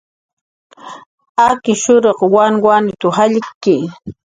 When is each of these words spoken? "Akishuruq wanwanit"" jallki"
"Akishuruq 1.47 2.19
wanwanit"" 2.33 3.01
jallki" 3.15 3.75